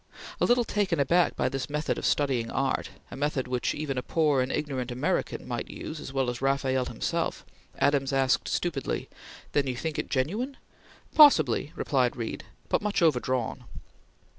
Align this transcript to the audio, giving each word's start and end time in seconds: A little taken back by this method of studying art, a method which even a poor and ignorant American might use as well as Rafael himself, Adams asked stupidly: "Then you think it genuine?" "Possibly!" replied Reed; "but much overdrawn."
A 0.39 0.45
little 0.45 0.63
taken 0.63 0.97
back 1.03 1.35
by 1.35 1.47
this 1.47 1.69
method 1.69 1.99
of 1.99 2.07
studying 2.07 2.49
art, 2.49 2.89
a 3.11 3.15
method 3.15 3.47
which 3.47 3.75
even 3.75 3.99
a 3.99 4.01
poor 4.01 4.41
and 4.41 4.51
ignorant 4.51 4.89
American 4.89 5.47
might 5.47 5.69
use 5.69 5.99
as 5.99 6.11
well 6.11 6.27
as 6.27 6.41
Rafael 6.41 6.85
himself, 6.85 7.45
Adams 7.77 8.11
asked 8.11 8.47
stupidly: 8.47 9.09
"Then 9.51 9.67
you 9.67 9.75
think 9.75 9.99
it 9.99 10.09
genuine?" 10.09 10.57
"Possibly!" 11.13 11.71
replied 11.75 12.15
Reed; 12.15 12.43
"but 12.67 12.81
much 12.81 13.03
overdrawn." 13.03 13.65